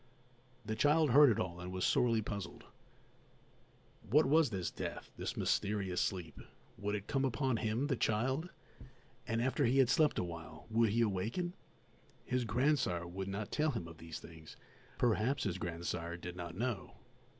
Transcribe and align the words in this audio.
The 0.65 0.75
child 0.75 1.11
heard 1.11 1.29
it 1.29 1.39
all 1.39 1.59
and 1.59 1.71
was 1.71 1.85
sorely 1.85 2.23
puzzled. 2.23 2.63
What 4.09 4.25
was 4.25 4.49
this 4.49 4.71
death, 4.71 5.11
this 5.15 5.37
mysterious 5.37 6.01
sleep? 6.01 6.39
Would 6.79 6.95
it 6.95 7.05
come 7.05 7.23
upon 7.23 7.57
him, 7.57 7.85
the 7.85 7.95
child? 7.95 8.49
And 9.27 9.43
after 9.43 9.63
he 9.65 9.77
had 9.77 9.89
slept 9.89 10.17
awhile 10.17 10.65
would 10.71 10.89
he 10.89 11.01
awaken? 11.03 11.53
His 12.25 12.45
grandsire 12.45 13.05
would 13.05 13.27
not 13.27 13.51
tell 13.51 13.69
him 13.69 13.87
of 13.87 13.99
these 13.99 14.19
things; 14.19 14.57
perhaps 14.97 15.43
his 15.43 15.59
grandsire 15.59 16.17
did 16.17 16.35
not 16.35 16.57
know. 16.57 16.95